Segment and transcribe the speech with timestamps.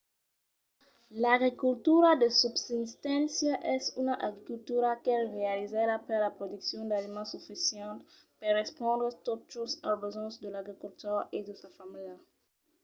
[1.21, 8.01] l'agricultura de subsisténcia es una agricultura qu'es realizada per la produccion d'aliments sufisents
[8.39, 12.15] per respondre tot just als besonhs de l'agricultor e de sa familha